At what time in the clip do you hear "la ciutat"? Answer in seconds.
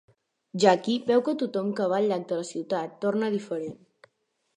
2.39-2.97